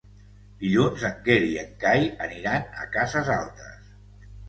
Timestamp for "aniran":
2.29-2.69